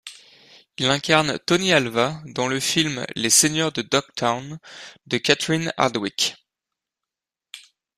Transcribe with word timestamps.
Il 0.79 0.87
incarne 0.87 1.37
Tony 1.37 1.73
Alva 1.73 2.23
dans 2.25 2.47
le 2.47 2.59
film 2.59 3.05
Les 3.15 3.29
Seigneurs 3.29 3.71
de 3.71 3.83
Dogtown 3.83 4.57
de 5.05 5.17
Catherine 5.19 5.71
Hardwicke. 5.77 6.33